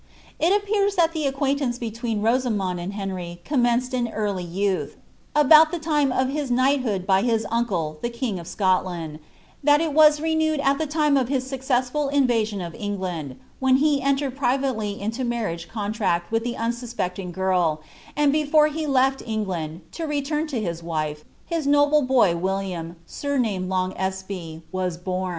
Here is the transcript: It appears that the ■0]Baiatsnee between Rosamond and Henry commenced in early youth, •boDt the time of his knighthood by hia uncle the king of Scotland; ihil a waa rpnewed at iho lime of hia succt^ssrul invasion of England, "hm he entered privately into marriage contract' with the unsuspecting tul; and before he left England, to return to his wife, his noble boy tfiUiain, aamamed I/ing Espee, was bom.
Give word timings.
It 0.39 0.51
appears 0.51 0.95
that 0.95 1.11
the 1.13 1.25
■0]Baiatsnee 1.25 1.79
between 1.79 2.23
Rosamond 2.23 2.79
and 2.79 2.93
Henry 2.93 3.39
commenced 3.45 3.93
in 3.93 4.07
early 4.07 4.43
youth, 4.43 4.97
•boDt 5.35 5.69
the 5.69 5.77
time 5.77 6.11
of 6.11 6.27
his 6.29 6.49
knighthood 6.49 7.05
by 7.05 7.21
hia 7.21 7.41
uncle 7.51 7.99
the 8.01 8.09
king 8.09 8.39
of 8.39 8.47
Scotland; 8.47 9.19
ihil 9.63 9.85
a 9.85 9.91
waa 9.91 10.05
rpnewed 10.07 10.59
at 10.65 10.81
iho 10.81 10.99
lime 10.99 11.17
of 11.17 11.29
hia 11.29 11.37
succt^ssrul 11.37 12.11
invasion 12.11 12.61
of 12.61 12.73
England, 12.73 13.35
"hm 13.61 13.75
he 13.75 14.01
entered 14.01 14.35
privately 14.35 14.99
into 14.99 15.23
marriage 15.23 15.69
contract' 15.69 16.31
with 16.31 16.43
the 16.43 16.57
unsuspecting 16.57 17.31
tul; 17.31 17.83
and 18.15 18.31
before 18.33 18.69
he 18.69 18.87
left 18.87 19.21
England, 19.27 19.81
to 19.91 20.05
return 20.07 20.47
to 20.47 20.59
his 20.59 20.81
wife, 20.81 21.23
his 21.45 21.67
noble 21.67 22.01
boy 22.01 22.33
tfiUiain, 22.33 22.95
aamamed 23.07 23.45
I/ing 23.71 23.93
Espee, 23.97 24.63
was 24.71 24.97
bom. 24.97 25.29